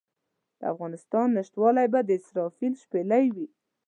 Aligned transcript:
د 0.59 0.61
افغانستان 0.73 1.27
نشتوالی 1.37 1.87
به 1.93 1.99
د 2.03 2.09
اسرافیل 2.19 2.73
شپېلۍ 2.83 3.25
وي. 3.35 3.47